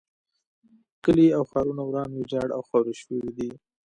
کلي 1.03 1.27
او 1.37 1.43
ښارونه 1.49 1.83
وران 1.85 2.09
ویجاړ 2.13 2.47
او 2.57 2.61
خاورې 2.67 2.93
شوي 3.01 3.21
دي. 3.37 3.49